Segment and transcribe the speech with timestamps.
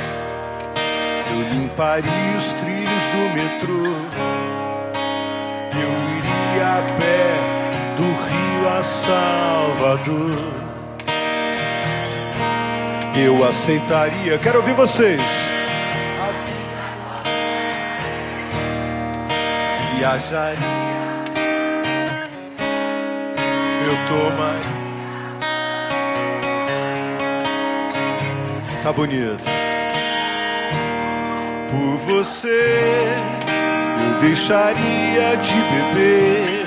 [1.30, 3.84] eu limparia os trilhos do metrô,
[5.74, 7.27] eu iria a pé
[7.98, 10.66] do Rio a Salvador.
[13.19, 15.22] Eu aceitaria, quero ouvir vocês.
[19.96, 20.57] Viajaria,
[23.86, 24.77] eu tomaria.
[28.83, 29.42] Tá bonito.
[31.70, 33.17] Por você,
[34.05, 36.67] eu deixaria de beber.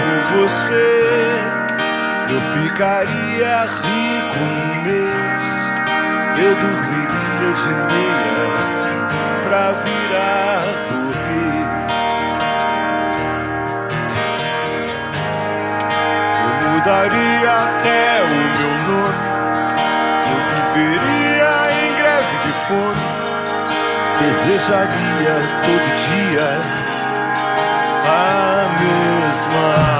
[0.00, 1.35] Por você,
[2.28, 5.42] eu ficaria rico um mês.
[6.38, 8.46] Eu dormiria de meia
[9.44, 11.92] pra virar burguês.
[16.42, 19.24] Eu mudaria até o meu nome.
[20.30, 20.38] Eu
[20.74, 23.06] viveria em greve de fome.
[24.18, 26.48] Desejaria todo dia
[28.08, 29.95] a mesma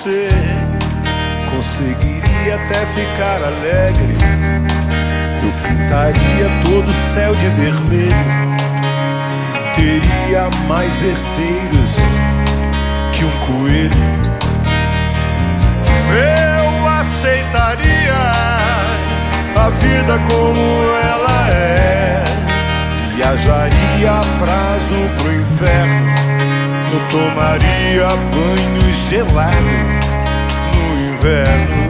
[0.00, 0.28] você,
[1.54, 4.16] conseguiria até ficar alegre.
[5.42, 8.10] Eu pintaria todo o céu de vermelho.
[9.74, 11.96] Teria mais herdeiros
[13.12, 13.92] que um coelho.
[16.12, 18.14] Eu aceitaria
[19.54, 20.60] a vida como
[21.04, 22.24] ela é.
[23.16, 26.29] Viajaria a prazo pro inferno.
[26.92, 29.54] Eu tomaria banho gelado
[30.74, 31.89] no inverno.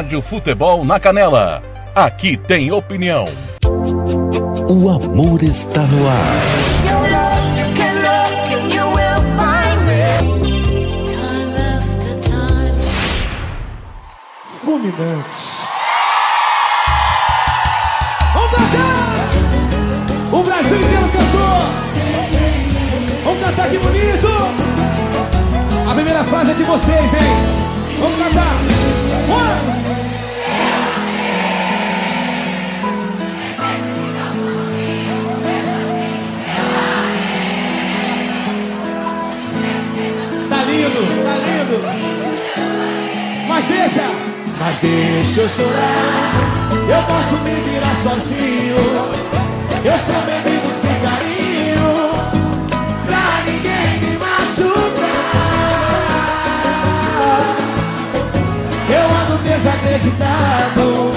[0.00, 1.62] Rádio Futebol na Canela.
[1.94, 3.26] Aqui tem opinião.
[4.66, 6.24] O amor está no ar.
[14.64, 15.68] Fulminante.
[18.32, 19.28] Vamos cantar!
[20.32, 21.60] O Brasil inteiro cantou!
[23.24, 24.28] Vamos cantar que bonito!
[25.90, 27.29] A primeira frase é de vocês, hein?
[43.46, 44.02] Mas deixa,
[44.58, 46.32] mas deixa eu chorar.
[46.88, 48.76] Eu posso me virar sozinho.
[49.84, 52.10] Eu sou bebido sem carinho.
[53.06, 54.80] Pra ninguém me machucar.
[58.88, 61.12] Eu ando desacreditado.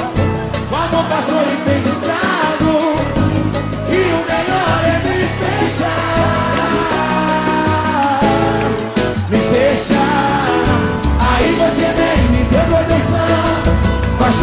[0.71, 2.62] O amor passou e fez estrago.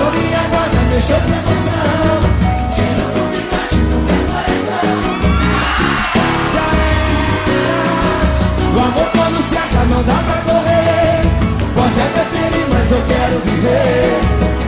[0.00, 2.20] Baixou minha guarda, mexeu com emoção.
[2.74, 4.96] Tira o fulminante do meu coração.
[6.52, 7.04] Já é.
[8.74, 11.20] O amor quando se acaba não dá pra correr.
[11.74, 14.20] Pode até ferir, mas eu quero viver.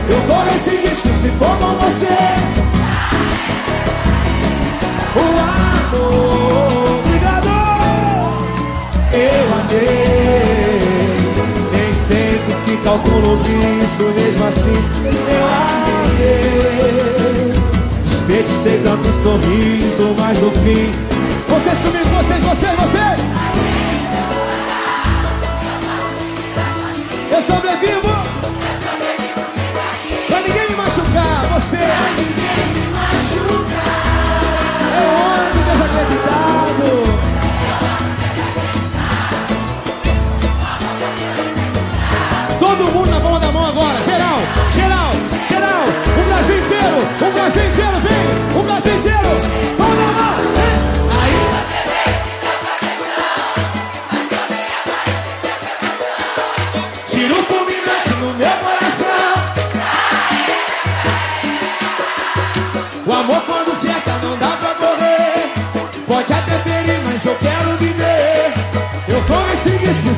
[0.09, 2.17] Eu corro esse risco se for com você.
[5.15, 5.19] O
[5.49, 7.49] amor, obrigado.
[9.11, 10.22] Eu amei.
[12.83, 15.45] Calcula o risco, mesmo assim eu
[16.15, 17.53] amei.
[18.03, 20.91] Desperdicei tanto sorriso, mas no fim.
[21.47, 23.42] Vocês comigo, vocês, vocês, vocês!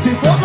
[0.05, 0.44] Se for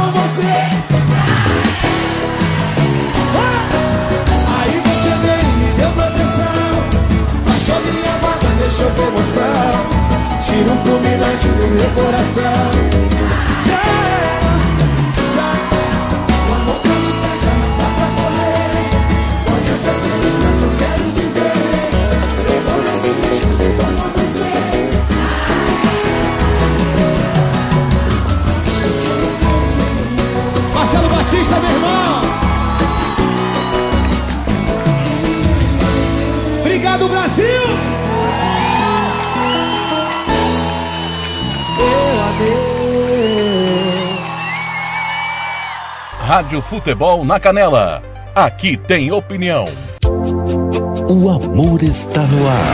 [46.40, 48.02] Rádio Futebol na Canela.
[48.34, 49.66] Aqui tem opinião.
[51.06, 52.64] O amor está no ar.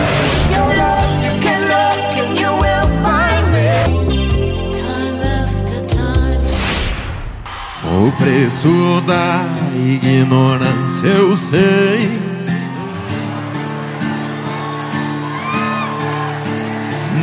[7.92, 9.44] O preço da
[9.74, 12.08] ignorância eu sei.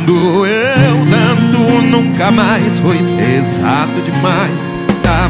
[0.04, 4.63] Doeu tanto, nunca mais foi pesado demais.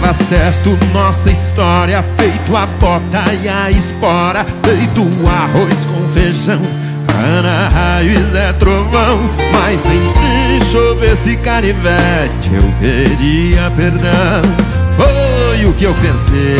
[0.04, 6.60] Tava certo, nossa história feito a bota e a espora, feito arroz com feijão.
[7.08, 9.18] Ana raiz é trovão,
[9.50, 14.42] mas nem se chovesse canivete eu pedia perdão.
[14.94, 16.58] Foi o que eu pensei.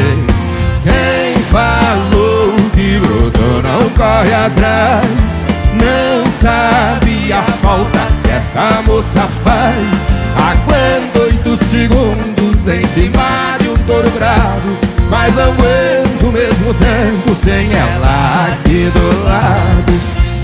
[0.83, 10.15] Quem falou que brotou não corre atrás, não sabe a falta que essa moça faz.
[10.35, 14.79] Aguento oito segundos em cima de um touro bravo,
[15.11, 19.93] mas não aguento mesmo tempo sem ela aqui do lado.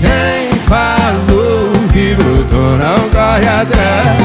[0.01, 4.17] Quem falou que brotou não corre atrás,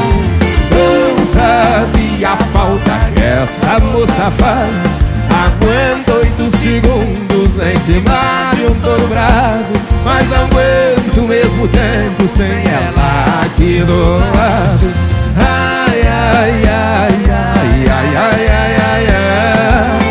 [0.71, 4.99] não sabe a falta que essa moça faz.
[5.29, 9.73] Aguento oito segundos em cima de um touro bravo,
[10.03, 14.93] mas não aguento o mesmo tempo sem ela aqui do lado.
[15.35, 20.06] Ai, ai, ai, ai, ai, ai, ai, ai, ai.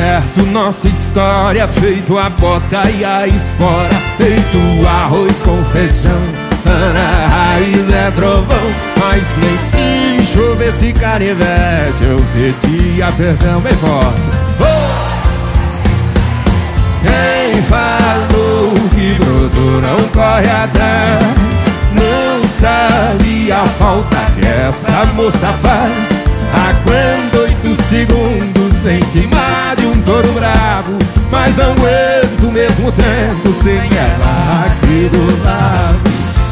[0.00, 6.22] Certo nossa história, feito a bota e a espora, feito arroz com feijão.
[6.64, 14.22] Ana raiz é trovão, mas nem se chovesse canivete, eu pedia perdão bem forte.
[17.02, 21.60] Quem falou que brotou não corre atrás,
[21.92, 26.30] não sabe a falta que essa moça faz.
[26.52, 30.96] Aguento oito segundos em cima de um touro bravo
[31.30, 36.00] Mas não aguento mesmo tempo sem ela aqui do lado.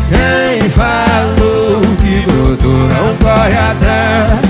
[0.09, 4.41] Quem falou que brotou não corre atrás?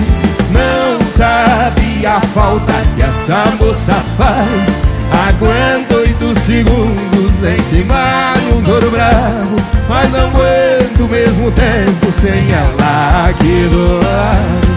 [0.50, 4.88] Não sabe a falta que essa moça faz.
[5.28, 9.56] Aguento oito segundos em cima de um touro bravo
[9.88, 14.68] Mas não aguento mesmo tempo sem ela aqui do lado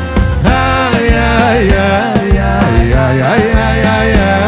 [0.43, 4.41] Ai, ai, ai, ai, ai, ai, ai, ai, ai.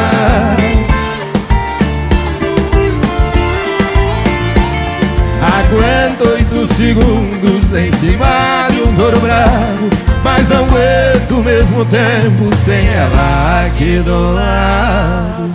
[5.42, 9.90] Aguento oito segundos em cima de um touro bravo
[10.24, 15.54] Mas não aguento o mesmo tempo sem ela aqui do lado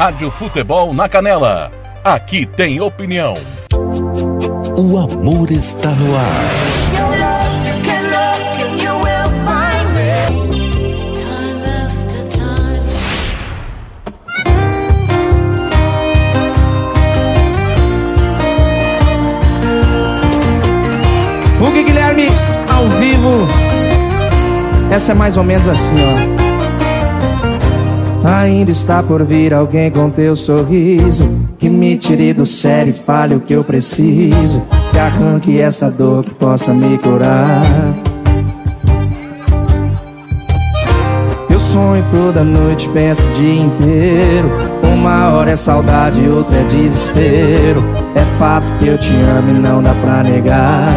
[0.00, 1.79] Rádio Futebol na Canela.
[2.02, 3.34] Aqui tem opinião.
[4.74, 6.32] O amor está no ar.
[21.60, 22.28] Hugo Guilherme
[22.66, 23.46] ao vivo.
[24.90, 25.96] Essa é mais ou menos assim,
[28.24, 28.26] ó.
[28.26, 33.34] Ainda está por vir alguém com teu sorriso Que me tire do sério e fale
[33.34, 37.62] o que eu preciso Que arranque essa dor que possa me curar.
[41.50, 44.48] Eu sonho toda noite, penso o dia inteiro.
[44.82, 47.84] Uma hora é saudade, outra é desespero.
[48.14, 50.88] É fato que eu te amo e não dá pra negar.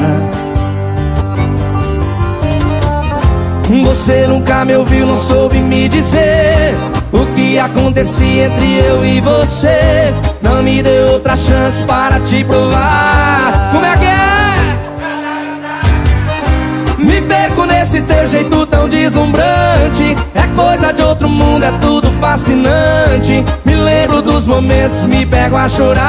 [3.84, 6.74] Você nunca me ouviu, não soube me dizer
[7.12, 10.13] o que acontecia entre eu e você
[10.44, 13.72] Não me deu outra chance para te provar.
[13.72, 14.34] Como é que é?
[16.98, 20.16] Me perco nesse teu jeito tão deslumbrante.
[20.36, 23.44] É coisa de outro mundo, é tudo fascinante.
[23.64, 26.04] Me lembro dos momentos, me pego a chorar.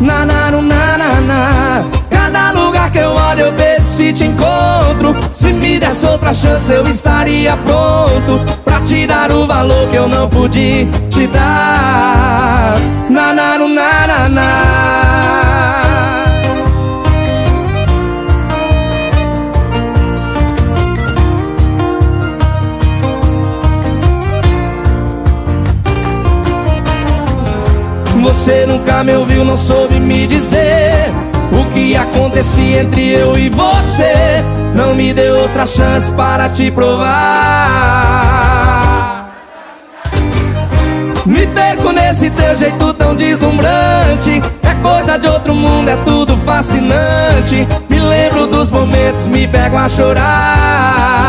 [0.00, 1.84] Na na na na na.
[2.10, 6.72] Cada lugar que eu olho eu vejo se te encontro Se me desse outra chance
[6.72, 12.74] eu estaria pronto Pra te dar o valor que eu não pude te dar.
[13.10, 14.92] Na na na na na
[28.22, 31.12] Você nunca me ouviu, não soube me dizer
[31.52, 34.42] o que acontecia entre eu e você
[34.74, 37.12] Não me deu outra chance para te provar.
[41.26, 44.42] Me perco nesse teu jeito tão deslumbrante.
[44.62, 47.68] É coisa de outro mundo, é tudo fascinante.
[47.88, 51.21] Me lembro dos momentos, me pego a chorar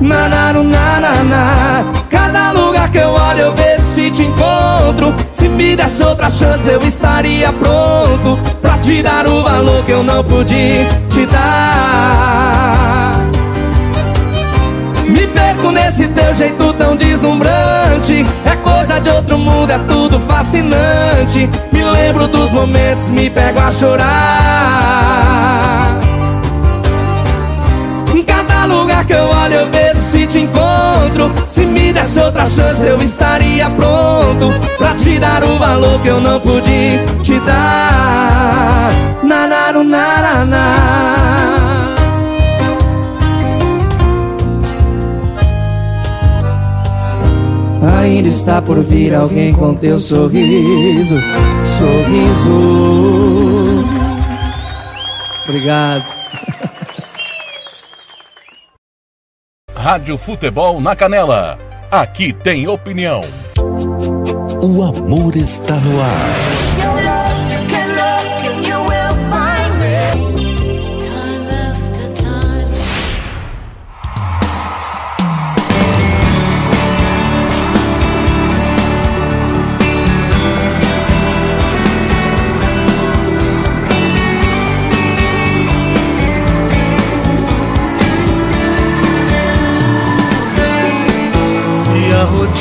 [0.00, 1.84] na na na na na.
[2.10, 5.14] Cada lugar que eu olho eu vejo se te encontro.
[5.32, 10.02] Se me desse outra chance eu estaria pronto Pra te dar o valor que eu
[10.02, 13.12] não pude te dar.
[15.08, 18.26] Me perco nesse teu jeito tão deslumbrante.
[18.44, 21.48] É coisa de outro mundo, é tudo fascinante.
[21.72, 24.86] Me lembro dos momentos, me pego a chorar.
[28.66, 29.66] Cada lugar que eu olho eu
[30.06, 35.58] se te encontro Se me desse outra chance eu estaria pronto Pra te dar o
[35.58, 38.90] valor que eu não pude te dar.
[39.22, 41.96] Na na na na na
[48.00, 51.16] Ainda está por vir alguém com teu sorriso
[51.64, 52.54] Sorriso.
[55.44, 56.15] Obrigado
[59.86, 61.56] Rádio Futebol na Canela.
[61.88, 63.20] Aqui tem opinião.
[64.60, 66.75] O amor está no ar.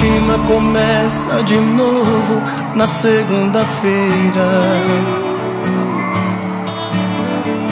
[0.06, 2.42] Rotina começa de novo
[2.76, 4.48] na segunda-feira.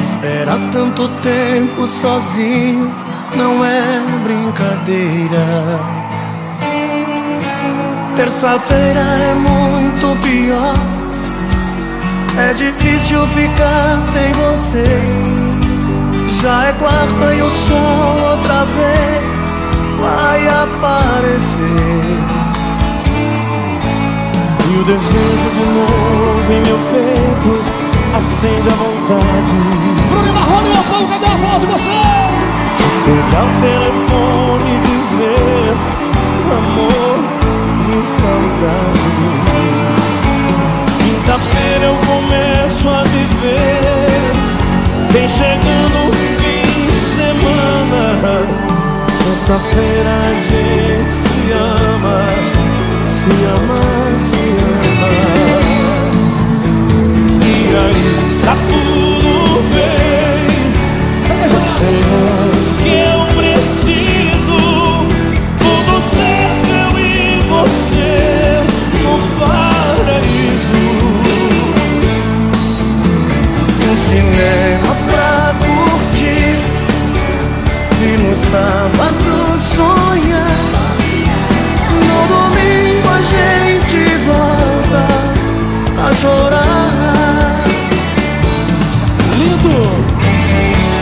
[0.01, 2.91] Esperar tanto tempo sozinho
[3.35, 5.79] não é brincadeira.
[8.15, 10.75] Terça-feira é muito pior.
[12.37, 14.83] É difícil ficar sem você.
[16.41, 19.42] Já é quarta e o sol outra vez
[20.03, 22.03] vai aparecer.
[24.69, 27.53] E o desejo de novo em meu peito
[28.15, 29.55] acende a vontade.
[30.09, 31.99] Bruno Marrone, meu povo, cadê o aplauso você?
[33.05, 35.73] Pegar o telefone e dizer
[36.59, 37.17] amor
[37.89, 39.23] e saudade.
[40.99, 44.31] Quinta-feira eu começo a viver,
[45.11, 48.72] vem chegando o fim de semana.
[49.23, 52.19] Sexta-feira a gente se ama,
[53.05, 53.81] se ama,
[54.17, 55.11] se ama.
[57.41, 58.07] E aí,
[58.43, 59.31] tá tudo
[59.73, 60.43] bem.
[61.35, 61.57] É o
[62.83, 64.59] que eu preciso.
[65.59, 67.11] Tudo certo, eu e
[67.49, 68.17] você
[69.03, 70.83] no paraíso.
[73.89, 76.53] Um cinema pra curtir
[78.01, 79.02] e no sábado
[86.23, 87.65] chorar.
[89.37, 89.75] Lindo!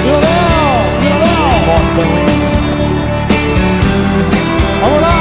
[0.03, 0.73] Violão!
[1.01, 1.51] Violão!
[4.81, 5.17] Vamos lá!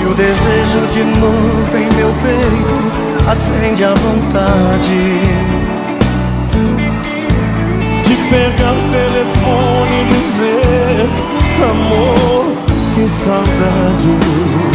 [0.00, 5.00] E o desejo de novo em meu peito acende a vontade.
[8.02, 9.05] De pegar o telefone
[13.16, 14.65] saudade.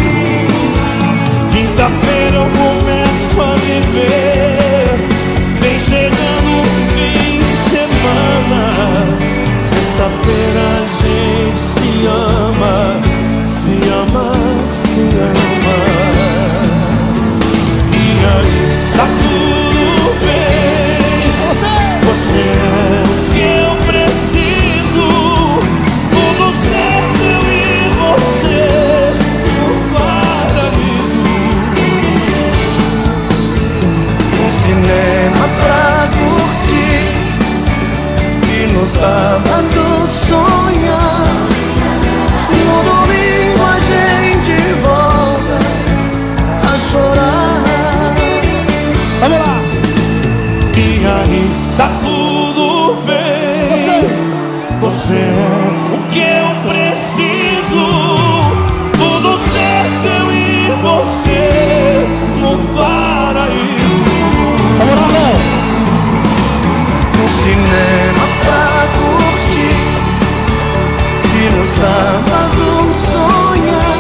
[71.81, 73.97] Sábado sonhar.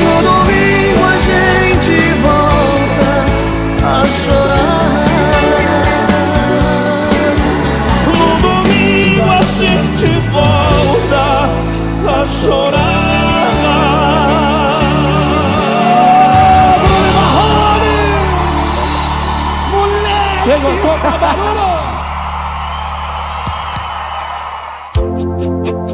[0.00, 3.12] No domingo a gente volta
[3.84, 4.92] a chorar.
[8.06, 11.24] No domingo a gente volta
[12.08, 12.90] a chorar.
[20.44, 21.59] Quem gostou, barulho!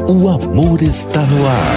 [0.09, 1.67] O amor está no ar.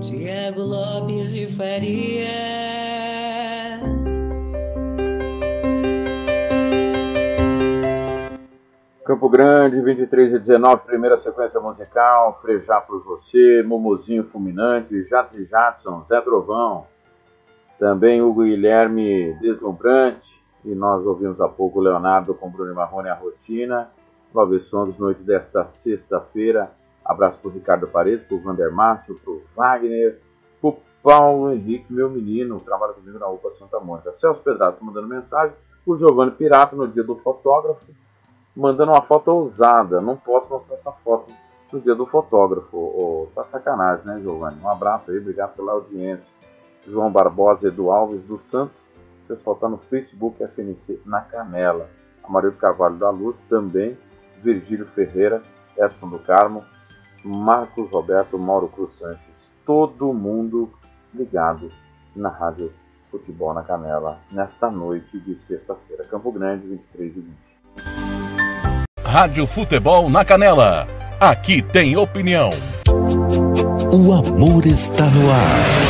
[0.00, 2.26] Tiago Lopes de Faria.
[9.04, 15.44] Campo Grande, 23 e 19, primeira sequência musical, Frejá por Você, Momozinho Fulminante, Jatos e
[15.44, 16.84] Jadson, Zé Trovão,
[17.78, 20.34] também Hugo Guilherme Deslumbrante,
[20.64, 23.88] e nós ouvimos há pouco o Leonardo com Bruno Marrone a Rotina,
[24.34, 26.70] Love Songs, noite desta sexta-feira,
[27.04, 30.20] abraço para o Ricardo Paredes, para o Vander Márcio, para o Wagner,
[30.60, 35.06] para o Paulo Henrique, meu menino, trabalha comigo na UPA Santa Mônica, Celso Pedraço mandando
[35.06, 35.54] mensagem,
[35.86, 37.86] o Giovanni Pirato no dia do fotógrafo,
[38.56, 40.00] mandando uma foto ousada.
[40.00, 41.32] Não posso mostrar essa foto
[41.72, 42.76] no dia do fotógrafo.
[42.76, 44.60] Oh, tá sacanagem, né, Giovanni?
[44.60, 46.32] Um abraço aí, obrigado pela audiência.
[46.86, 48.76] João Barbosa, Edu Alves dos Santos.
[49.24, 51.88] O pessoal tá no Facebook FNC na Canela.
[52.22, 53.96] Amarildo Carvalho da Luz também.
[54.42, 55.42] Virgílio Ferreira,
[55.76, 56.64] Edson do Carmo.
[57.26, 60.70] Marcos Roberto, Mauro Cruz Sanches, todo mundo
[61.12, 61.68] ligado
[62.14, 62.72] na Rádio
[63.10, 66.04] Futebol na Canela nesta noite de sexta-feira.
[66.04, 67.36] Campo Grande, 23 e 20.
[69.04, 70.86] Rádio Futebol na Canela.
[71.18, 72.50] Aqui tem opinião.
[73.92, 75.85] O amor está no ar.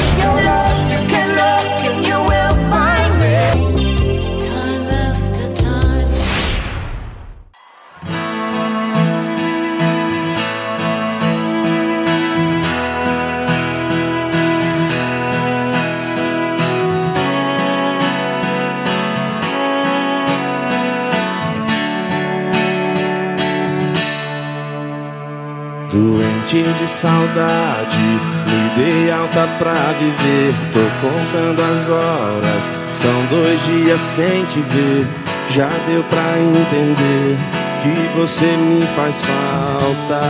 [26.46, 30.54] Doente de saudade, me dei alta pra viver.
[30.72, 35.06] Tô contando as horas, são dois dias sem te ver.
[35.50, 37.36] Já deu pra entender
[37.82, 40.20] que você me faz falta.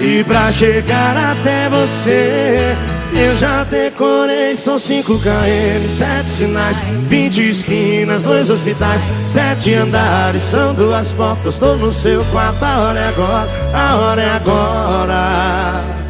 [0.00, 2.76] E pra chegar até você,
[3.14, 10.74] eu já decorei, são 5 km, 7 sinais, 20 esquinas, dois hospitais, sete andares, são
[10.74, 16.02] duas portas, tô no seu quarto, a hora é agora, a hora é agora.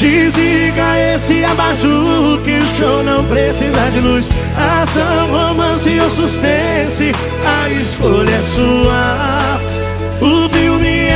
[0.00, 4.30] Desliga esse abajur que o show não precisa de luz.
[4.56, 7.12] Ação, romance ou suspense,
[7.44, 9.39] a escolha é sua.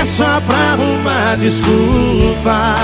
[0.04, 2.74] É só pra arrumar desculpa.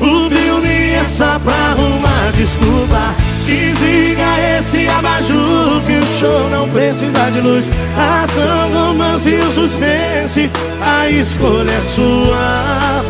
[0.00, 3.14] O filme é só pra arrumar desculpa.
[3.46, 7.70] Desliga esse abajur que o show não precisa de luz.
[7.96, 10.50] Ação, romance e suspense,
[10.82, 13.04] a escolha é sua.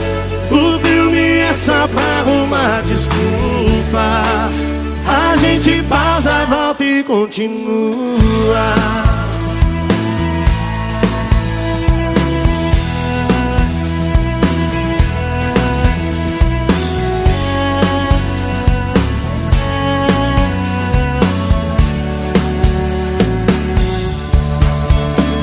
[0.51, 4.23] O filme é só pra arrumar desculpa.
[5.09, 8.21] A gente pausa, volta e continua.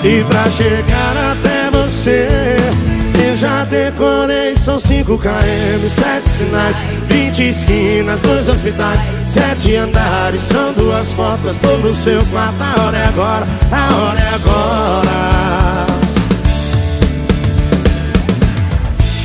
[0.07, 2.29] E pra chegar até você
[3.27, 10.71] Eu já decorei, são 5 km, 7 sinais 20 esquinas, dois hospitais Sete andares, são
[10.71, 15.87] duas fotos Tô no seu quarto, a hora é agora A hora é agora.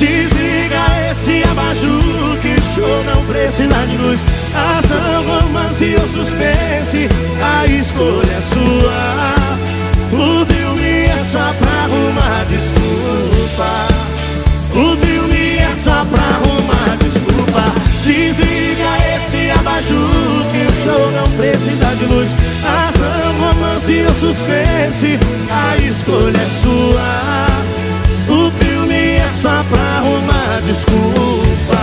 [0.00, 4.24] Desliga esse abajur Que show não precisa de luz.
[4.52, 7.08] Ação, romance ou suspense
[7.40, 9.32] A escolha é sua.
[10.12, 10.61] O filme é
[11.32, 13.88] só pra arrumar desculpa.
[14.74, 17.72] O filme é só pra arrumar desculpa.
[18.04, 22.36] Desliga esse abajur que o show não precisa de luz.
[22.62, 25.18] Ação, romance ou suspense
[25.50, 27.46] A escolha é sua.
[28.28, 31.82] O filme é só pra arrumar desculpa.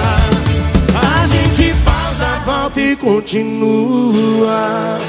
[0.94, 5.00] A gente pausa, volta e continua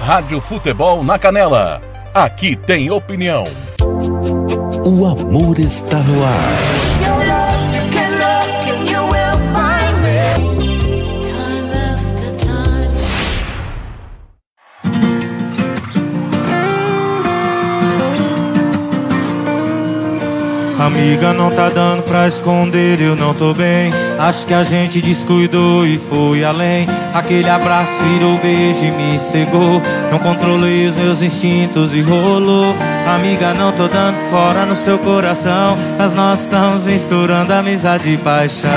[0.00, 1.82] Rádio Futebol na Canela.
[2.14, 3.44] Aqui tem opinião.
[4.84, 7.00] O amor está no ar.
[20.78, 23.92] Amiga, não tá dando pra esconder, eu não tô bem.
[24.20, 26.86] Acho que a gente descuidou e foi além.
[27.14, 29.80] Aquele abraço virou beijo e me cegou.
[30.12, 32.74] Não controlei os meus instintos e rolou.
[33.06, 35.74] Amiga, não tô dando fora no seu coração.
[35.96, 38.70] Mas nós estamos misturando amizade e paixão.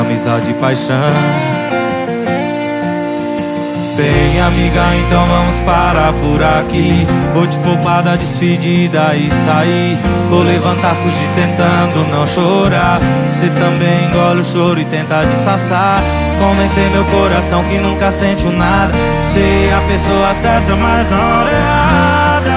[0.00, 1.55] Amizade e paixão.
[3.96, 7.06] Bem, amiga, então vamos parar por aqui.
[7.32, 9.98] Vou te poupar da despedida e sair.
[10.28, 13.00] Vou levantar, fugir tentando não chorar.
[13.26, 16.02] Você também engole o choro e tenta disfarçar.
[16.38, 18.92] Convencer meu coração que nunca sentiu nada.
[19.32, 22.50] Ser a pessoa certa, mas na hora errada.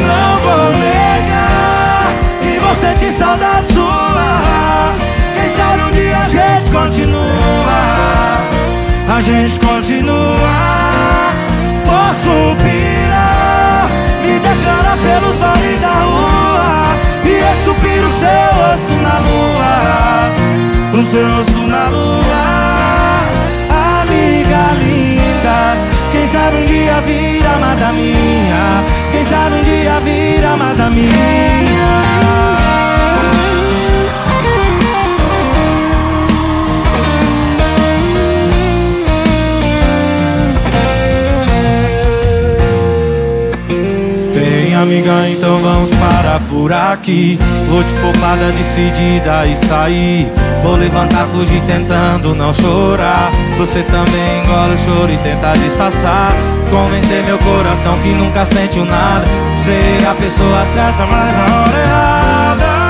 [0.00, 2.08] Não vou negar
[2.40, 4.01] que você tem saudade sua.
[6.72, 8.38] Continua.
[9.14, 11.32] A gente continua.
[11.84, 13.88] Posso pirar,
[14.22, 20.32] me declarar pelos bares da rua e esculpir o seu rosto na lua.
[20.98, 22.44] O seu rosto na lua,
[24.00, 25.76] amiga linda.
[26.10, 28.84] Quem sabe um dia vir amada minha.
[29.10, 32.01] Quem sabe um dia vir amada minha.
[46.62, 47.36] Por aqui.
[47.68, 50.32] Vou te poupar da despedida e sair.
[50.62, 53.32] Vou levantar, fugir tentando não chorar.
[53.58, 56.32] Você também engole o choro e tenta disfarçar.
[56.70, 59.24] Convencer meu coração que nunca sentiu nada.
[59.64, 62.81] Ser a pessoa certa, mas na hora errada.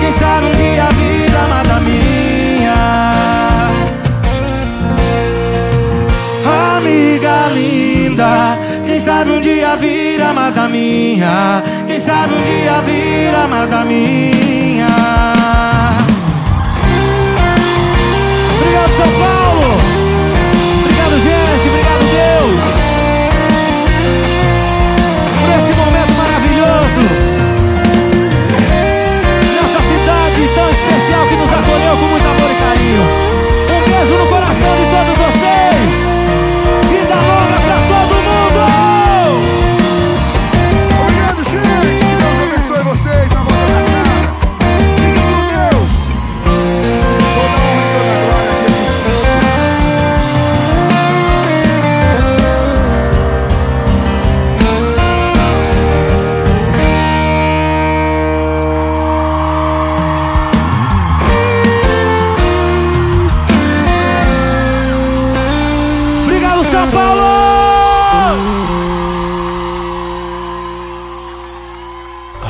[0.00, 2.74] Quem sabe um dia a vida mata minha.
[6.76, 13.84] Amiga linda, quem sabe um dia vira amada minha, quem sabe um dia vira amada
[13.84, 14.86] minha.
[18.58, 19.35] Obrigado, São Paulo.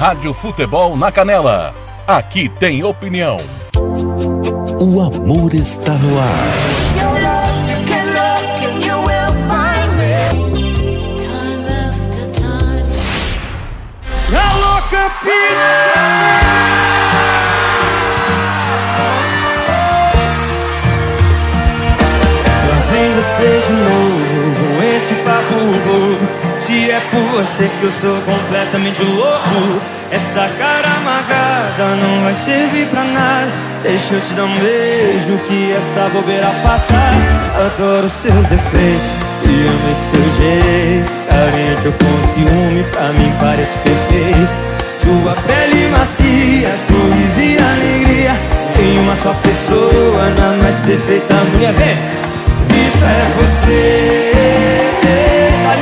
[0.06, 1.74] Rádio Futebol na Canela.
[2.06, 3.38] Aqui tem opinião.
[4.80, 6.26] O amor está no ar.
[14.30, 14.80] Alô,
[22.92, 26.46] vem você de novo com esse papo bobo.
[26.60, 32.86] Se é por você que eu sou completamente louco, essa cara amarrada não vai servir
[32.88, 33.52] pra nada.
[33.82, 37.12] Deixa eu te dar um beijo que essa bobeira passar.
[37.66, 39.06] Adoro seus defeitos
[39.44, 41.12] e amo esse seu jeito.
[41.28, 44.66] Carente eu com ciúme, pra mim parece perfeito.
[45.02, 48.34] Sua pele macia, sorriso e alegria.
[48.80, 51.72] Em uma só pessoa, na mais perfeita mulher.
[51.74, 51.96] Vem!
[52.76, 54.32] Isso é você,
[55.02, 55.76] tá?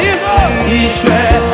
[0.71, 1.54] Isso é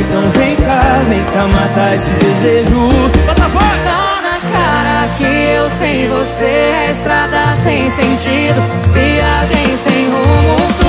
[0.00, 2.88] Então vem cá, vem cá matar esse desejo.
[3.26, 3.34] Tá
[4.22, 8.62] na cara que eu sem você é estrada sem sentido,
[8.92, 10.87] viagem sem rumo,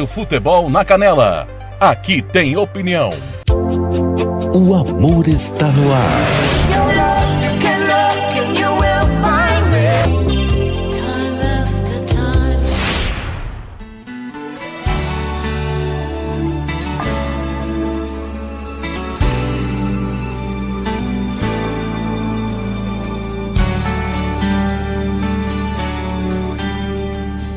[0.00, 1.46] Rádio Futebol na Canela.
[1.78, 3.10] Aqui tem opinião.
[4.54, 6.80] O amor está no ar.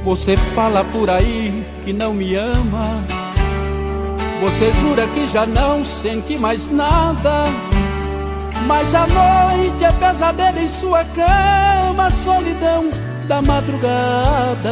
[0.04, 1.43] Você fala por aí
[1.84, 3.04] que não me ama.
[4.42, 7.46] Você jura que já não sente mais nada.
[8.66, 12.90] Mas a noite é pesadelo em sua cama, solidão
[13.28, 14.72] da madrugada.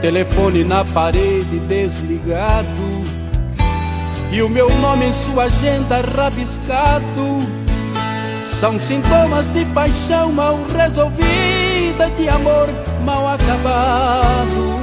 [0.00, 3.04] Telefone na parede desligado.
[4.32, 7.38] E o meu nome em sua agenda rabiscado.
[8.44, 12.68] São sintomas de paixão mal resolvida, de amor
[13.04, 14.74] mal acabado.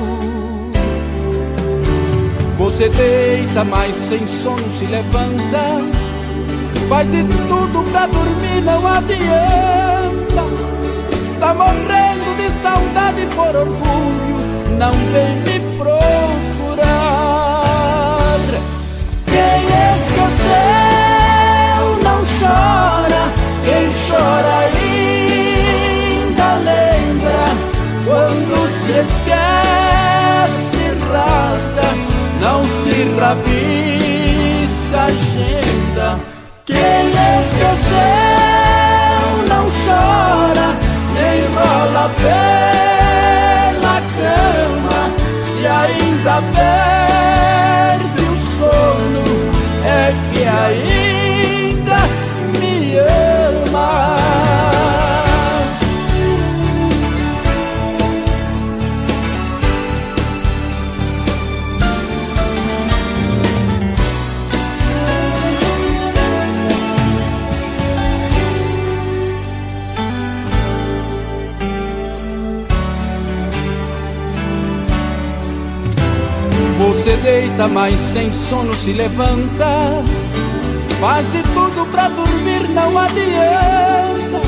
[2.58, 5.82] Você deita, mas sem sono se levanta.
[6.88, 10.44] Faz de tudo pra dormir, não adianta.
[11.40, 14.38] Tá morrendo de saudade por orgulho,
[14.78, 16.42] não vem me procurar.
[19.26, 20.60] Quem esqueceu
[22.04, 23.24] não chora,
[23.66, 24.91] quem chora ainda
[28.92, 31.90] se esquece, rasga
[32.42, 36.08] não se rabisca agenda.
[36.66, 37.04] Quem
[37.40, 38.00] esqueceu
[39.48, 40.68] não chora,
[41.14, 45.02] nem rola pela cama.
[45.46, 49.26] Se ainda perde o sono,
[49.86, 50.91] é que ainda
[77.24, 80.04] deita, mas sem sono se levanta.
[81.00, 84.42] Faz de tudo pra dormir, não adianta.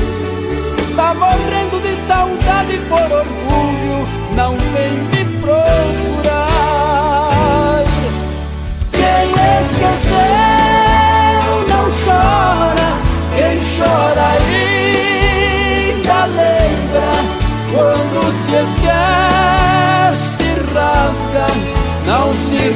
[0.96, 4.06] Tá morrendo de saudade por orgulho,
[4.36, 6.64] não vem me procurar.
[8.92, 10.53] Quem esqueceu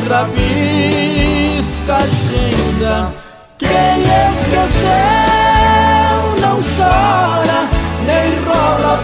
[0.06, 3.12] rabisca a agenda.
[3.58, 4.88] Quem esqueceu
[6.40, 7.61] não chora,
[8.06, 8.94] nem rola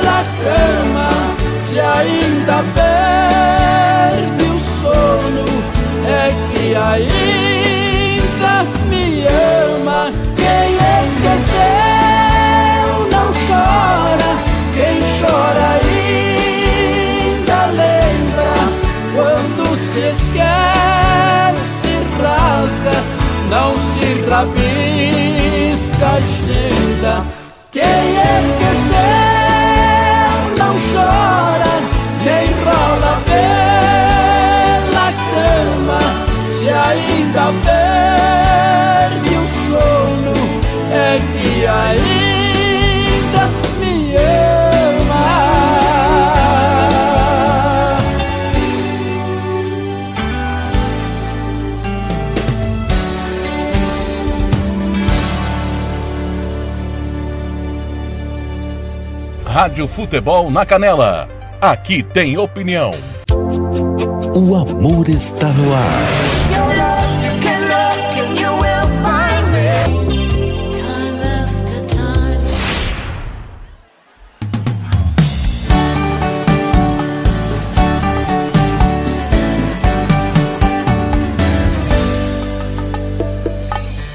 [0.00, 1.10] pela cama.
[1.68, 4.46] Se ainda perde o
[4.82, 5.46] sono,
[6.06, 7.27] é que ainda
[23.48, 27.24] não se rabisca a agenda.
[27.70, 27.84] Quem
[28.38, 28.98] esqueceu
[30.58, 31.74] não chora,
[32.24, 36.00] nem rola pela cama.
[36.60, 37.77] Se ainda perde
[59.58, 61.28] Rádio Futebol na Canela.
[61.60, 62.92] Aqui tem opinião.
[64.32, 65.90] O amor está no ar.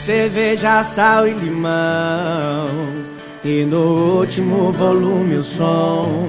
[0.06, 3.03] Cerveja, sal e limão
[3.46, 6.26] E no último volume o som.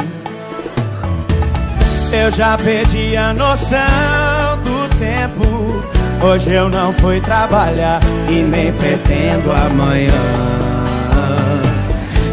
[2.13, 3.79] Eu já perdi a noção
[4.65, 6.27] do tempo.
[6.27, 10.11] Hoje eu não fui trabalhar E nem pretendo amanhã.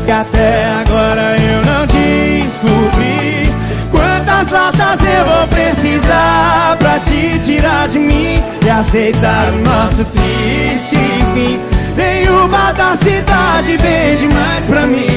[0.04, 3.54] Que até agora eu não descobri
[3.92, 10.98] Quantas latas eu vou precisar Pra te tirar de mim E aceitar o nosso triste
[11.36, 15.08] fim Nenhuma da cidade vende mais pra mim.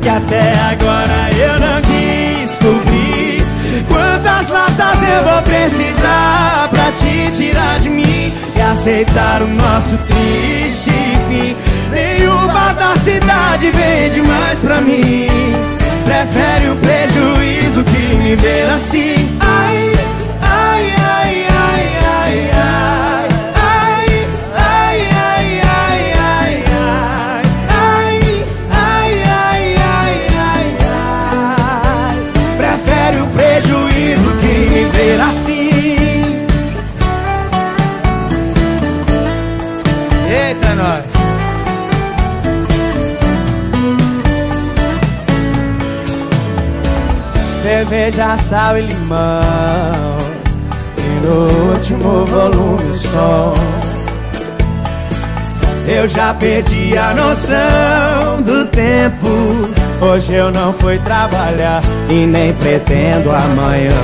[0.00, 3.44] Que até agora eu não descobri
[3.86, 10.90] Quantas latas eu vou precisar pra te tirar de mim E aceitar o nosso triste
[11.30, 11.56] fim.
[11.90, 15.28] Nenhuma da cidade vende mais pra mim.
[16.04, 19.38] Prefere o prejuízo que me ver assim.
[19.40, 19.92] Ai,
[47.80, 50.18] Cerveja, sal e limão
[50.98, 53.54] E no último volume o som
[55.88, 59.26] Eu já perdi a noção do tempo.
[59.98, 63.96] Hoje eu não fui trabalhar E nem pretendo amanhã.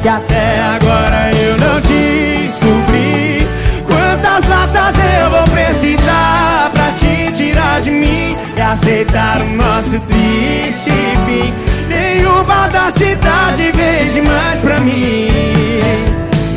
[0.00, 3.46] Que até agora eu não descobri
[3.86, 10.90] Quantas latas eu vou precisar Pra te tirar de mim E aceitar o nosso triste
[11.24, 11.54] fim.
[11.88, 15.30] Nenhuma da cidade vem demais pra mim.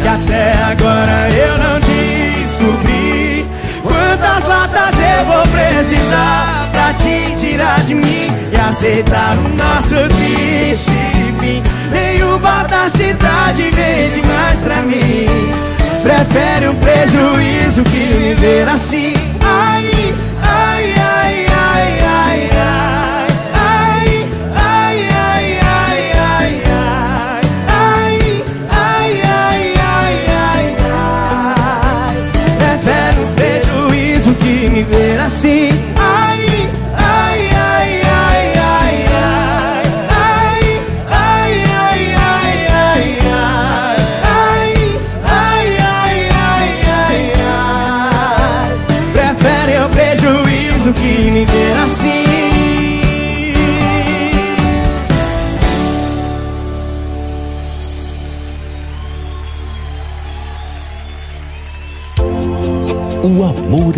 [0.03, 3.45] E até agora eu não descobri
[3.81, 10.91] Quantas latas eu vou precisar Pra te tirar de mim E aceitar o nosso triste
[11.39, 11.63] fim.
[11.89, 15.25] Nenhuma da cidade vem demais pra mim.
[16.03, 19.22] Prefere um prejuízo que viver assim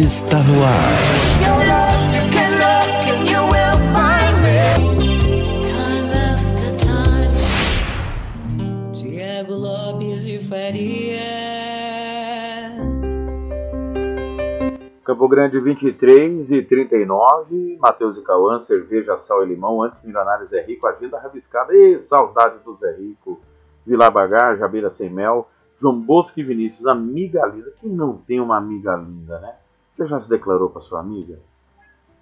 [0.06, 0.70] está no ar.
[8.94, 11.20] Tiago Lopes de Faria.
[15.04, 20.62] Campo Grande 23 e 39, Matheus e Cauã, cerveja, sal e limão, antes Milionários Zé
[20.62, 23.42] Rico, agenda rabiscada, e saudade do Zé Rico,
[23.86, 25.50] Vila Bagar, Jabeira Sem Mel,
[25.82, 29.65] João Bosco e Vinícius, amiga linda, quem não tem uma amiga linda, né?
[29.96, 31.40] Você já se declarou para sua amiga?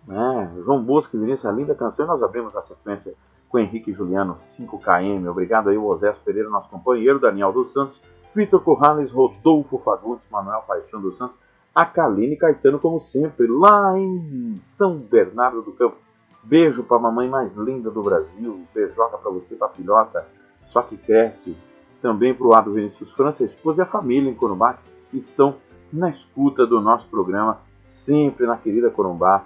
[0.08, 0.54] Né?
[0.64, 3.16] João Bosco e Vinícius, a linda canção, e nós abrimos a sequência
[3.50, 8.00] com Henrique e Juliano, 5KM, obrigado aí o Osés Pereira, nosso companheiro, Daniel dos Santos,
[8.36, 11.36] Vitor Corrales, Rodolfo Fagundes, Manuel Paixão dos Santos,
[11.74, 15.98] a Kaline Caetano, como sempre, lá em São Bernardo do Campo.
[16.44, 20.28] Beijo para a mamãe mais linda do Brasil, beijoca para você, para filhota,
[20.68, 21.58] só que cresce.
[22.04, 24.78] Também para o Ado Vinícius França, a esposa e a família em Corumbá,
[25.12, 25.56] estão
[25.94, 29.46] na escuta do nosso programa, sempre na querida Corumbá,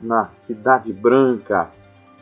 [0.00, 1.70] na Cidade Branca,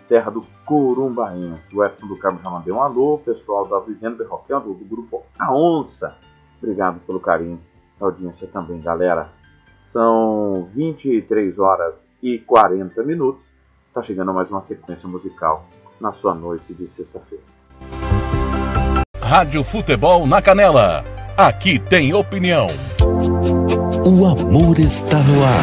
[0.08, 1.74] terra do Corumbaense.
[1.74, 5.54] O Edson do Carmo já mandou um alô, pessoal da Vizinha do, do grupo A
[5.54, 6.16] Onça.
[6.60, 7.60] Obrigado pelo carinho
[7.98, 9.30] da audiência também, galera.
[9.84, 13.42] São 23 horas e 40 minutos.
[13.86, 15.64] Está chegando mais uma sequência musical
[16.00, 17.44] na sua noite de sexta-feira.
[19.20, 21.04] Rádio Futebol na Canela.
[21.36, 22.66] Aqui tem opinião.
[24.04, 25.60] O amor está no ar.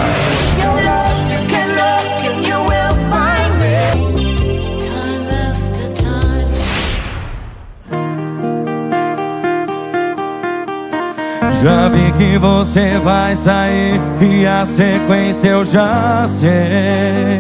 [11.64, 17.40] Já vi que você vai sair e a sequência eu já sei.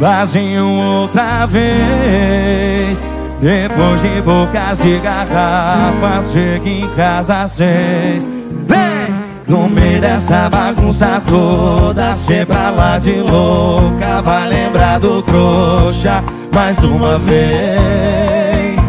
[0.00, 0.66] Vazinho
[1.02, 3.04] outra vez.
[3.40, 8.33] Depois de bocas de garrafas, chega em casa às seis.
[9.46, 14.22] No meio dessa bagunça toda, cê pra lá de louca.
[14.22, 16.24] Vai lembrar do trouxa
[16.54, 18.80] mais uma vez.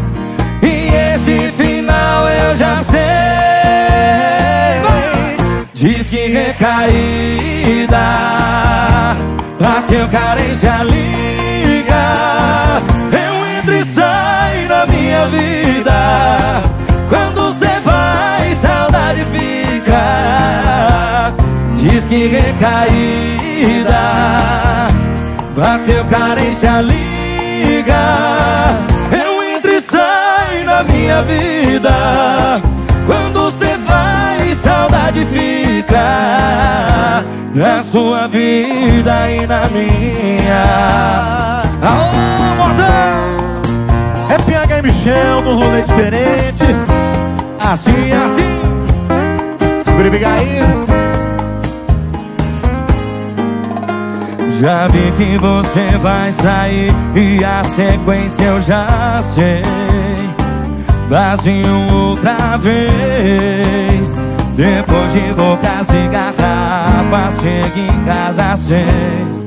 [0.61, 3.25] E esse final eu já sei.
[5.75, 7.97] Diz que recaída
[9.59, 12.01] Bateu carência, liga
[13.11, 16.63] Eu entro e saio na minha vida
[17.07, 19.54] Quando cê vai, saudade fica
[22.07, 23.99] Que recaída
[25.55, 27.95] Bateu carência, liga
[29.11, 32.61] Eu entro e saio na minha vida.
[33.07, 41.63] Quando você vai, saudade fica na sua vida e na minha.
[41.81, 43.55] Alô, Mordão!
[44.29, 46.65] É PH e Michel num rolê diferente.
[47.59, 48.55] Assim, assim.
[49.85, 50.94] Segura
[54.59, 59.61] Já vi que você vai sair e a sequência eu já sei.
[61.09, 64.13] Vazio outra vez.
[64.55, 69.45] Depois de bocas e garrafas, chega em casa às seis.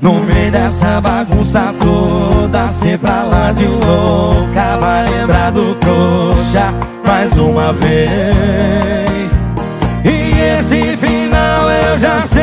[0.00, 6.72] No meio dessa bagunça toda, cê pra lá de louca, vai lembrar do trouxa
[7.04, 9.42] mais uma vez.
[10.04, 12.37] E esse final eu já sei.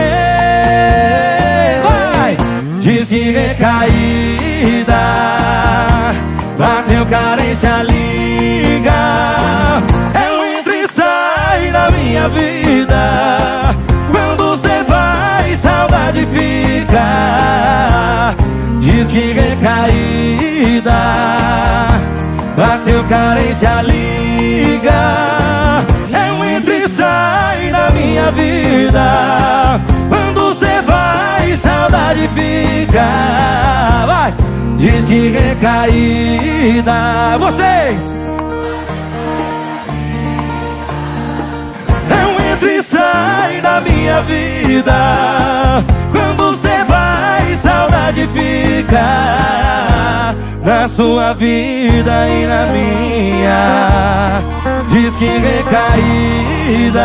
[3.06, 4.96] Diz que recaída,
[6.58, 8.92] bateu carência, liga.
[10.16, 13.76] É o entra e sai da minha vida.
[14.12, 18.34] Quando você vai, saudade fica.
[18.80, 20.98] Diz que recaída,
[22.58, 25.86] bateu carência, liga.
[26.12, 29.80] É um entra e sai da minha vida.
[32.06, 33.08] Saudade fica.
[34.06, 34.32] Vai!
[34.78, 36.94] Diz que recaída.
[37.40, 38.04] Vocês!
[42.12, 44.94] É um entra e sai da minha vida.
[46.12, 54.44] Quando você vai, saudade fica na sua vida e na minha.
[54.90, 57.02] Diz que recaída.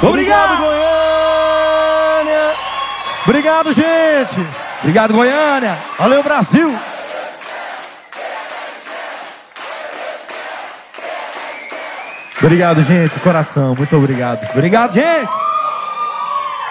[0.00, 0.55] Obrigado!
[3.26, 4.46] Obrigado, gente!
[4.80, 5.76] Obrigado, Goiânia!
[5.98, 6.72] Valeu, Brasil!
[12.40, 14.48] Obrigado, gente, coração, muito obrigado.
[14.52, 15.32] Obrigado, gente!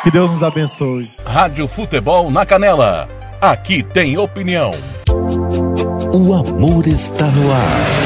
[0.02, 1.12] Que Deus nos abençoe.
[1.26, 3.10] Rádio Futebol na Canela.
[3.42, 4.72] Aqui tem opinião.
[6.14, 8.05] O amor está no ar.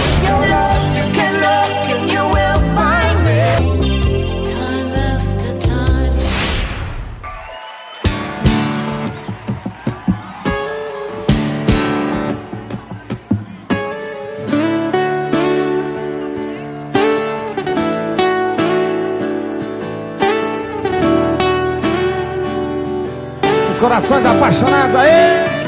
[23.80, 25.60] Corações apaixonados aí!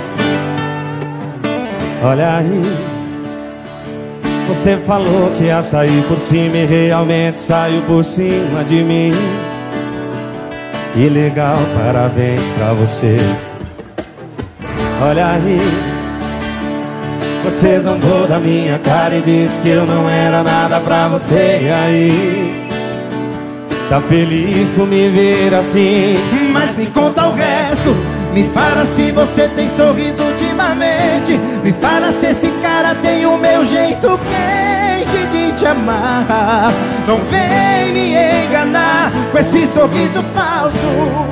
[2.03, 2.61] Olha aí,
[4.47, 9.13] você falou que ia sair por cima e realmente saiu por cima de mim.
[10.93, 13.15] Que legal, parabéns pra você.
[15.01, 15.59] Olha aí,
[17.45, 21.61] você zombou da minha cara e disse que eu não era nada pra você.
[21.61, 22.67] E aí,
[23.89, 26.40] tá feliz por me ver assim?
[26.51, 27.95] Mas me conta o resto.
[28.33, 31.39] Me fala se você tem sorrido ultimamente.
[31.63, 36.71] Me fala se esse cara tem o meu jeito quente de te amar.
[37.07, 40.87] Não vem me enganar com esse sorriso falso.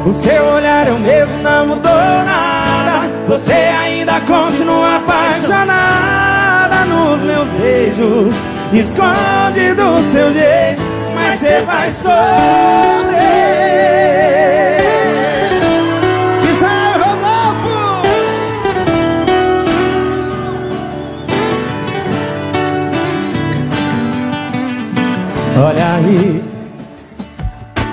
[0.06, 1.92] O seu olhar é o mesmo, não mudou
[2.26, 3.10] nada.
[3.28, 8.36] Você ainda continua apaixonada nos meus beijos.
[8.74, 10.82] Esconde do seu jeito,
[11.16, 13.50] mas você vai sofrer.
[25.62, 26.42] Olha aí,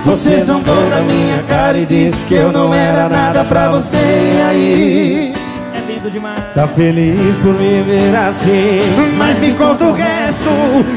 [0.05, 3.97] você zombou da minha cara e disse que eu não era nada pra você.
[3.97, 5.33] E aí,
[5.75, 6.39] É lindo demais.
[6.55, 8.79] Tá feliz por me ver assim
[9.17, 10.49] Mas me conta o resto.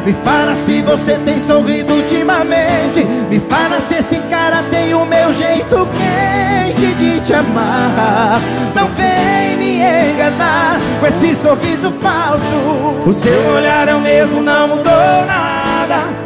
[0.07, 3.05] Me fala se você tem sorrido ultimamente.
[3.29, 8.41] Me fala se esse cara tem o meu jeito quente de te amar.
[8.77, 9.81] Não vem me
[10.13, 12.55] enganar com esse sorriso falso.
[13.05, 15.60] O seu olhar é o mesmo, não mudou nada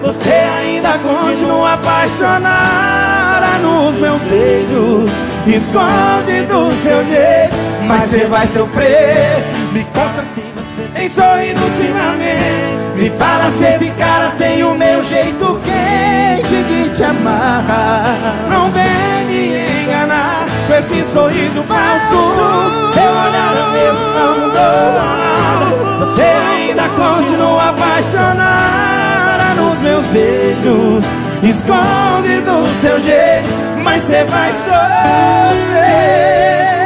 [0.03, 5.11] Você ainda continua apaixonada nos meus beijos.
[5.47, 7.57] Esconde do seu jeito,
[7.87, 9.43] mas você vai sofrer.
[9.73, 12.85] Me conta se você tem sorrido ultimamente.
[12.97, 18.05] Me fala se esse cara tem o meu jeito quente de te amar.
[18.51, 22.93] Não vem me enganar com esse sorriso falso.
[22.93, 24.53] Seu olhar é mesmo, não mudou
[24.95, 25.99] nada.
[26.01, 29.24] Você ainda continua apaixonada
[29.57, 31.05] nos meus beijos
[31.43, 33.49] Esconde do seu jeito
[33.83, 35.85] Mas você vai sofrer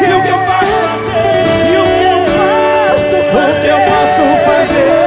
[0.02, 1.46] E o que eu posso fazer?
[1.72, 3.58] E o que eu posso fazer?
[3.58, 4.98] O que eu posso fazer?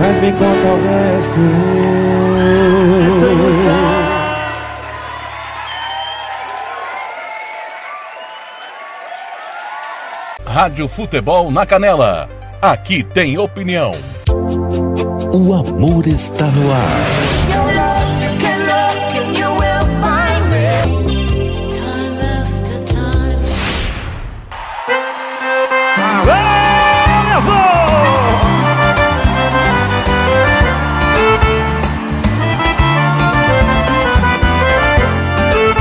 [0.00, 1.40] Mas me conta o resto
[10.60, 12.28] Rádio Futebol na Canela.
[12.60, 13.92] Aqui tem opinião.
[15.32, 16.90] O amor está no ar.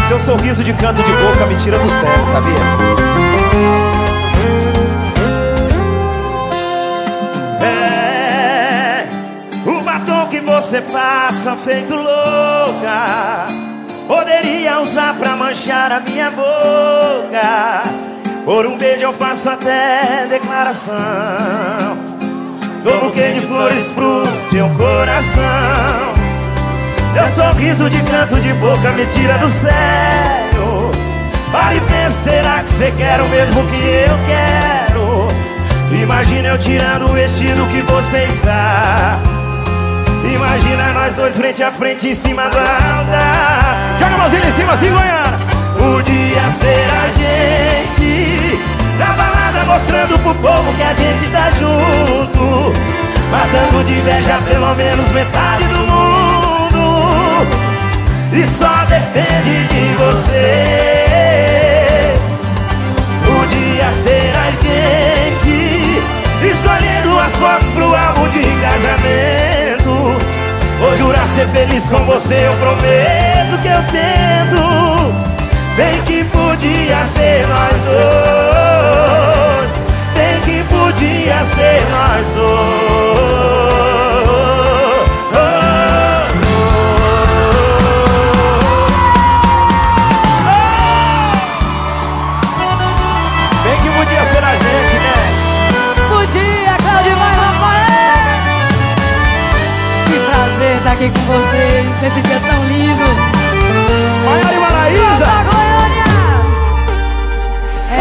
[0.07, 3.37] Seu sorriso de canto de boca me tira do sério, sabia?
[10.78, 13.47] Você passa feito louca.
[14.07, 17.84] Poderia usar pra manchar a minha boca.
[18.45, 20.95] Por um beijo eu faço até declaração.
[22.84, 26.13] Dou buquê de flores pro teu coração.
[27.13, 30.91] Seu sorriso de canto de boca me tira do sério.
[31.51, 35.28] Para e pensa, será que você quer o mesmo que eu quero?
[36.03, 39.37] Imagina eu tirando o vestido que você está
[40.34, 43.97] Imagina nós dois frente a frente em cima do altar.
[43.99, 45.23] Joga a mãozinha em cima assim, Goiânia.
[45.78, 48.59] Podia ser a gente.
[48.99, 52.73] Na balada mostrando pro povo que a gente tá junto.
[53.32, 57.47] Matando de inveja pelo menos metade do mundo.
[58.34, 60.63] E só depende de você.
[63.23, 66.01] Podia ser a gente.
[66.43, 69.47] Escolhendo as fotos pro álbum de casamento
[70.80, 74.61] Vou jurar ser feliz com você, eu prometo que eu tento.
[75.75, 79.73] Bem que podia ser nós dois.
[80.15, 83.97] Bem que podia ser nós dois
[100.88, 103.04] estar aqui com vocês Nesse dia tão lindo.
[104.26, 106.06] Maiara e Maraísa Canta, Goiânia
[107.92, 107.96] É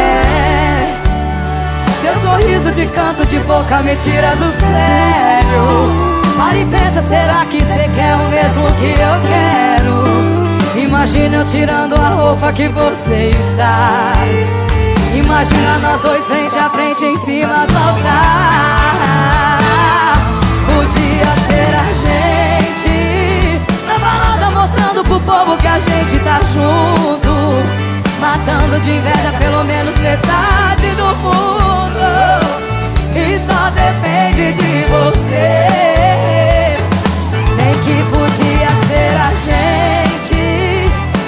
[2.02, 5.66] Seu sorriso de canto de boca me tira do sério.
[6.36, 10.04] Para e pensa, será que você quer o mesmo que eu quero?
[10.78, 14.12] Imagina eu tirando a roupa que você está.
[15.14, 19.58] Imagina nós dois frente a frente em cima do altar.
[20.66, 22.05] Podia ser a gente
[24.66, 27.30] mostrando pro povo que a gente tá junto.
[28.20, 32.00] Matando de inveja pelo menos metade do mundo.
[33.14, 36.76] E só depende de você.
[37.56, 40.42] Nem que podia ser a gente.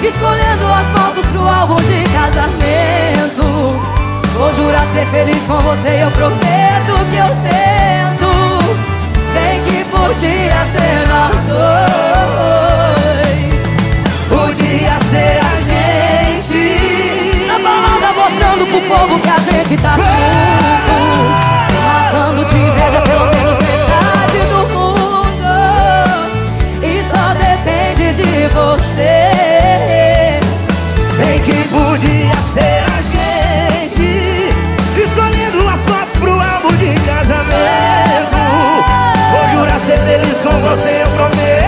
[0.05, 3.43] Escolhendo as fotos pro álbum de casamento.
[4.37, 8.29] Vou jurar ser feliz com você, eu prometo que eu tento.
[9.33, 13.28] Bem que podia ser nós dois
[14.49, 17.45] Podia ser a gente.
[17.45, 20.95] Na balada mostrando pro povo que a gente tá junto.
[21.85, 25.53] Matando de inveja pelo menos metade do mundo.
[26.81, 29.29] E só depende de você.
[31.15, 34.49] Bem que podia ser a gente.
[34.97, 38.39] Escolhendo as fotos pro álbum de casamento.
[39.31, 41.58] Vou jurar ser feliz com você, eu prometo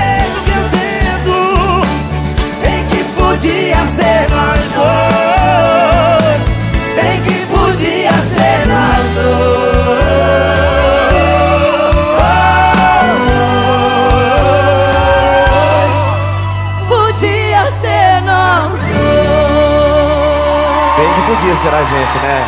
[21.36, 22.46] podia ser a gente, né?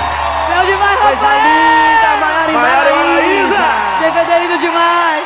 [0.48, 1.42] Claudimar Rafael
[2.52, 3.64] Maiara e Maraísa
[4.02, 5.24] DVD lindo demais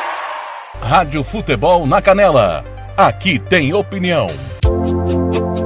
[0.80, 2.64] Rádio Futebol na Canela.
[2.96, 4.28] Aqui tem opinião.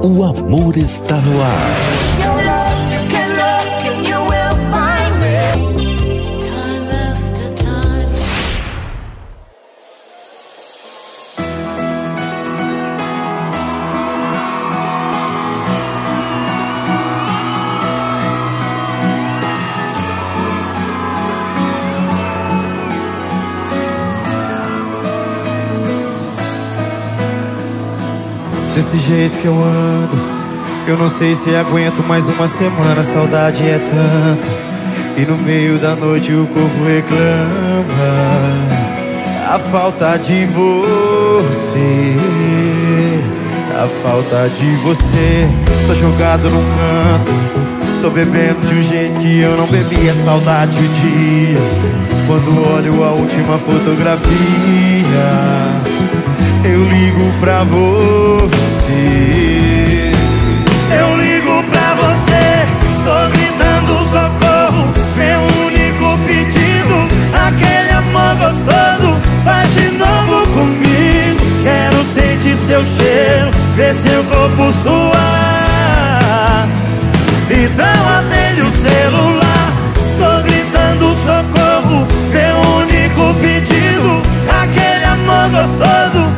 [0.02, 1.81] O amor está no ar.
[29.14, 30.16] Jeito que eu ando,
[30.86, 33.02] eu não sei se aguento mais uma semana.
[33.02, 34.46] Saudade é tanta.
[35.18, 37.20] E no meio da noite o corpo reclama.
[39.50, 42.16] A falta de você.
[43.76, 45.46] A falta de você.
[45.86, 47.32] Tô jogado num canto.
[48.00, 50.08] Tô bebendo de um jeito que eu não bebi.
[50.08, 51.60] É saudade o dia.
[52.26, 54.22] Quando olho a última fotografia.
[56.64, 58.71] Eu ligo pra você.
[60.98, 62.66] Eu ligo pra você,
[63.04, 64.82] tô gritando socorro.
[65.16, 66.96] Meu único pedido,
[67.34, 69.10] aquele amor gostoso,
[69.44, 71.40] faz de novo comigo.
[71.62, 76.68] Quero sentir seu cheiro, ver seu corpo suar.
[77.50, 79.72] Então atende o celular,
[80.18, 82.06] tô gritando socorro.
[82.32, 86.31] Meu único pedido, aquele amor gostoso,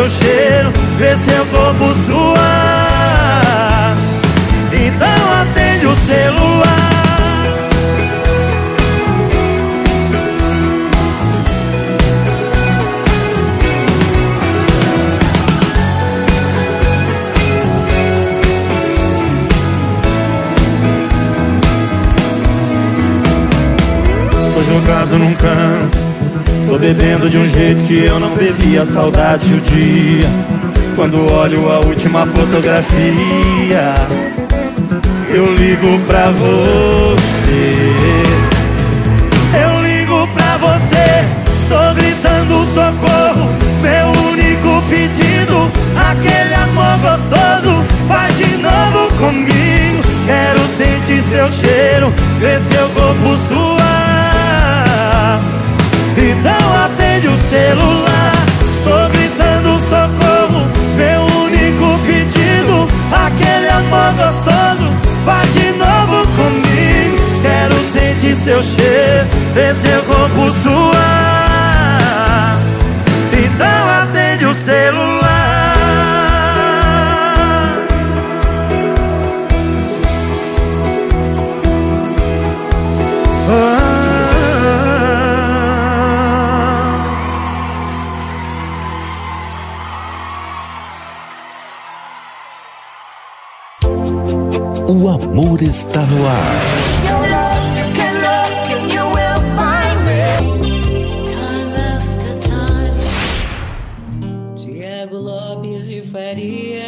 [0.00, 3.94] seu cheiro, ver seu corpo suar.
[4.72, 6.64] Então atende o celular.
[24.54, 25.98] Tô jogado num canto,
[26.70, 28.86] tô bebendo de um jeito que eu não bebia.
[28.86, 30.28] Saudade o dia,
[30.94, 33.94] quando olho a última fotografia.
[35.28, 37.92] Eu ligo pra você.
[39.52, 41.24] Eu ligo pra você,
[41.68, 43.50] tô gritando socorro.
[43.82, 50.02] Meu único pedido, aquele amor gostoso, faz de novo comigo.
[50.24, 53.79] Quero sentir seu cheiro, ver seu corpo suar.
[57.20, 58.32] Atende o celular,
[58.84, 60.66] tô gritando socorro.
[60.96, 64.90] Meu único pedido, aquele amor gostoso,
[65.24, 67.16] faz de novo comigo.
[67.42, 71.49] Quero sentir seu cheiro, ver seu corpo suar.
[95.10, 96.34] O amor está no ar.
[104.54, 106.84] Tiago Lopes de Faria.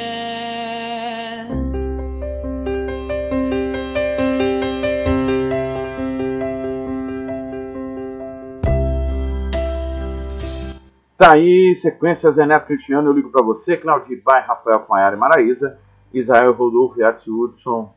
[11.19, 15.77] Tá aí, sequência Zeneto Cristiano, eu ligo pra você, Claudio Bai, Rafael Maiara e Maraísa,
[16.15, 17.93] Israel Rodolfo e Hudson,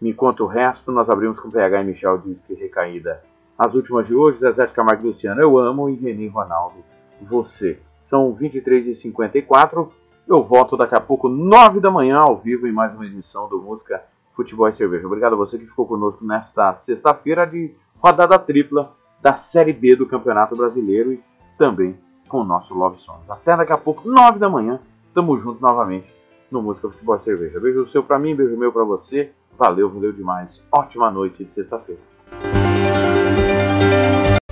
[0.00, 3.22] me conta o resto, nós abrimos com PH e Michel diz que recaída.
[3.58, 6.76] As últimas de hoje, Zezé de Camargo e Luciano, eu amo, e Reni Ronaldo,
[7.20, 7.78] você.
[8.02, 9.88] São 23h54,
[10.26, 13.60] eu volto daqui a pouco, 9 da manhã, ao vivo, em mais uma edição do
[13.60, 15.06] Música, Futebol e Cerveja.
[15.06, 20.06] Obrigado a você que ficou conosco nesta sexta-feira de rodada tripla da Série B do
[20.06, 21.22] Campeonato Brasileiro e
[21.58, 23.28] também com o nosso Love Songs.
[23.28, 24.80] Até daqui a pouco, 9 da manhã,
[25.12, 26.14] tamo junto novamente
[26.50, 27.60] no Música Futebol e Cerveja.
[27.60, 29.32] Beijo seu pra mim, beijo meu pra você.
[29.60, 30.62] Valeu, valeu demais.
[30.72, 32.00] Ótima noite de sexta-feira.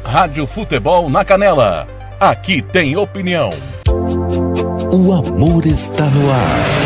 [0.04, 1.88] Rádio Futebol na Canela.
[2.20, 3.48] Aqui tem opinião.
[4.92, 6.77] O amor está no ar.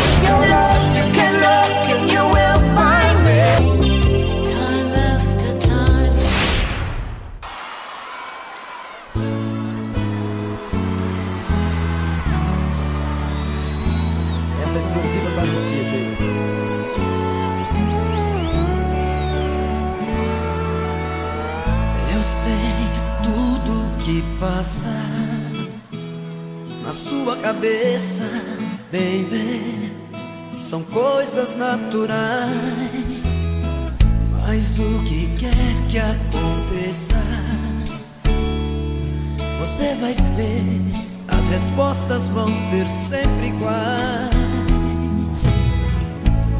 [27.43, 28.23] Cabeça,
[28.89, 29.91] baby.
[30.55, 33.35] São coisas naturais,
[34.41, 37.21] mas o que quer que aconteça,
[39.59, 40.81] você vai ver.
[41.27, 45.43] As respostas vão ser sempre iguais.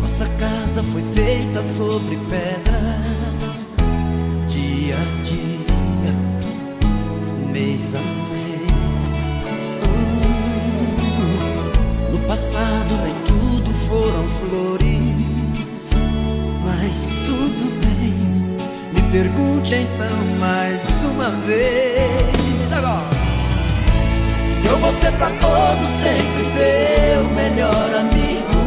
[0.02, 2.82] Nossa casa foi feita sobre pedra
[4.50, 6.14] dia a dia,
[7.54, 8.23] mês a mês.
[12.28, 15.92] passado nem tudo foram flores,
[16.64, 18.14] mas tudo bem.
[18.94, 23.04] Me pergunte então mais uma vez agora.
[24.62, 28.60] Se eu vou ser pra todos sempre seu melhor amigo,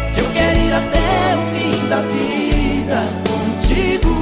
[0.00, 4.14] se eu quero ir até o fim da vida contigo,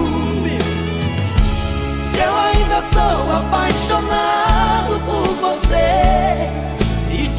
[2.11, 6.80] se eu ainda sou apaixonado por você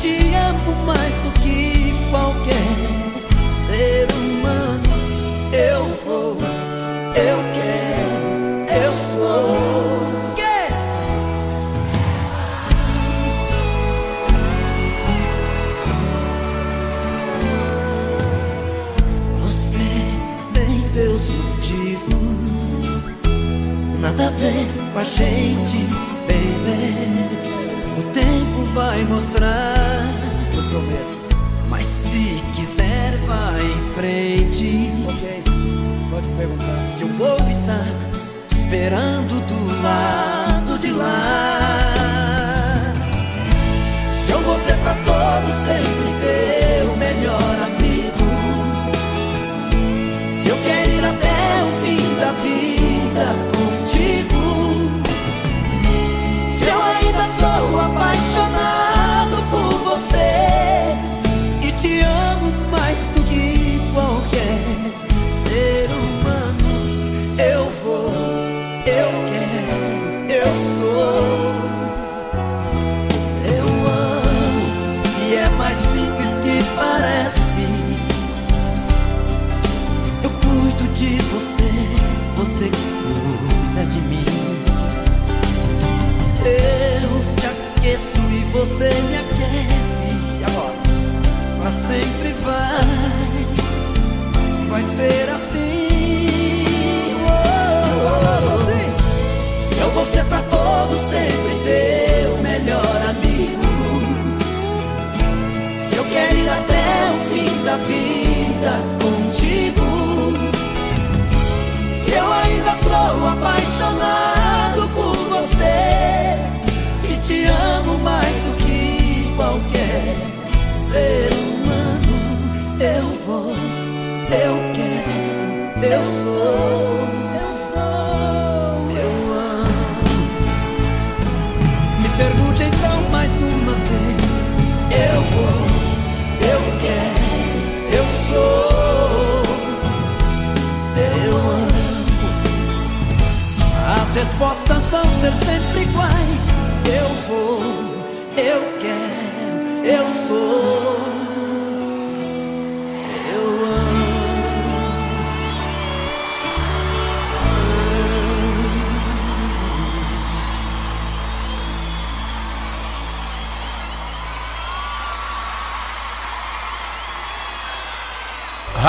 [0.01, 2.55] te amo mais do que qualquer
[3.67, 4.83] ser humano.
[5.53, 6.37] Eu vou,
[7.15, 8.15] eu quero,
[8.81, 9.91] eu sou.
[19.43, 19.89] Você
[20.53, 22.09] tem seus motivos,
[23.99, 26.10] nada a ver com a gente.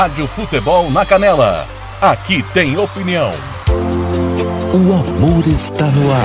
[0.02, 1.64] Rádio Futebol na Canela.
[2.00, 3.30] Aqui tem opinião.
[4.74, 6.18] O amor está no ar.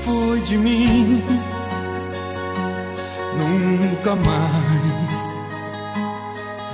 [0.00, 1.22] foi de mim
[3.36, 5.34] nunca mais.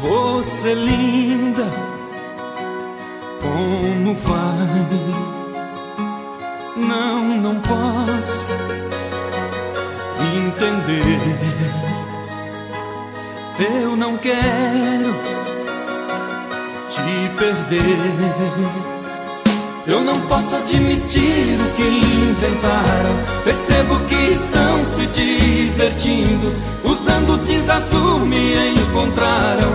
[0.01, 1.67] Você linda,
[3.41, 5.22] como vai?
[7.53, 8.47] Não, posso
[10.35, 11.39] entender.
[13.83, 15.15] Eu não quero
[16.89, 17.99] te perder.
[19.87, 23.19] Eu não posso admitir o que inventaram.
[23.45, 26.55] Percebo que estão se divertindo.
[26.83, 29.73] Usando jeans azul me encontraram.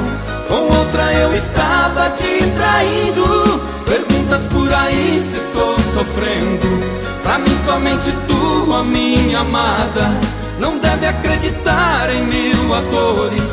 [0.48, 3.58] Com outra eu estava te traindo.
[4.68, 6.68] Por aí se estou sofrendo.
[7.24, 10.12] Pra mim, somente tu, a minha amada.
[10.60, 13.44] Não deve acreditar em mil atores.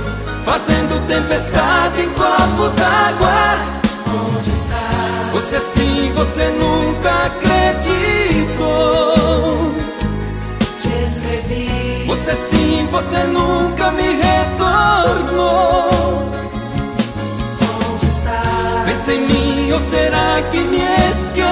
[0.45, 3.59] Fazendo tempestade em copo d'água.
[4.37, 4.75] Onde está?
[5.35, 8.75] Você sim, você nunca acreditou.
[10.81, 12.05] Te escrevi.
[12.09, 14.75] Você sim, você nunca me retornou.
[19.05, 21.45] Pensa em mim ou será que me esqueceu?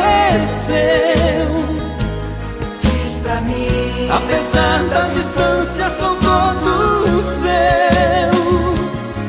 [2.80, 4.08] Diz pra mim.
[4.10, 8.32] Apesar da distância, sou todo seu.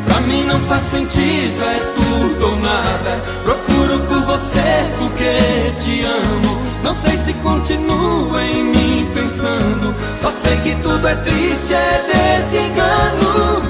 [0.05, 3.21] Pra mim não faz sentido, é tudo ou nada.
[3.43, 6.61] Procuro por você porque te amo.
[6.81, 9.93] Não sei se continua em mim pensando.
[10.21, 13.63] Só sei que tudo é triste, é desengano.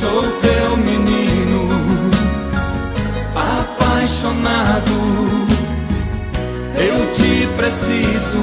[0.00, 0.63] Sou teu
[4.24, 4.92] apaixonado.
[6.76, 8.42] Eu te preciso,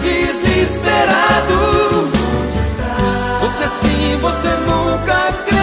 [0.00, 1.58] desesperado.
[3.40, 5.61] Você sim, você nunca acreditou.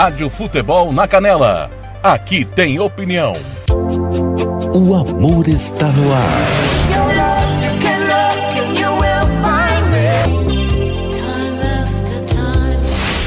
[0.00, 1.70] Rádio Futebol na Canela.
[2.02, 3.34] Aqui tem opinião.
[4.74, 6.59] O amor está no ar.